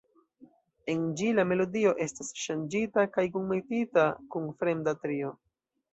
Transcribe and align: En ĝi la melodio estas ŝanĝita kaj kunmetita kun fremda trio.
En 0.93 1.01
ĝi 1.19 1.27
la 1.39 1.45
melodio 1.49 1.91
estas 2.07 2.33
ŝanĝita 2.45 3.07
kaj 3.19 3.29
kunmetita 3.37 4.07
kun 4.37 4.53
fremda 4.63 4.97
trio. 5.05 5.35